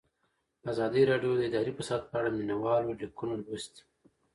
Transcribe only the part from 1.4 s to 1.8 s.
اداري